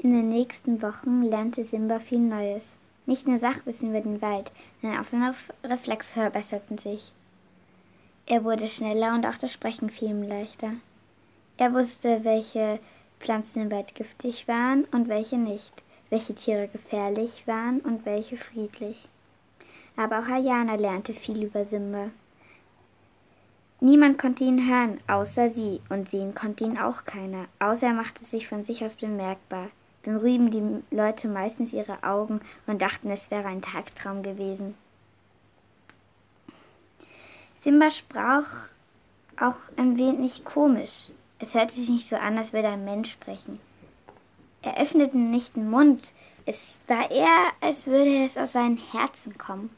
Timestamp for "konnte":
24.16-24.44, 26.36-26.62